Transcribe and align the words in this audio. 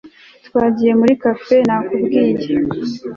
Twagiye 0.47 0.91
muri 0.99 1.13
café 1.23 1.57
nakubwiye 1.67 2.47